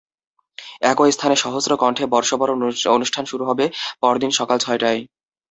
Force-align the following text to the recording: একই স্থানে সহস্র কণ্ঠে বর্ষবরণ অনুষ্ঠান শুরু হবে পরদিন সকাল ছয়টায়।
একই 0.83 1.11
স্থানে 1.11 1.35
সহস্র 1.43 1.71
কণ্ঠে 1.81 2.05
বর্ষবরণ 2.13 2.59
অনুষ্ঠান 2.95 3.23
শুরু 3.25 3.43
হবে 3.45 3.65
পরদিন 4.01 4.31
সকাল 4.39 4.57
ছয়টায়। 4.61 4.99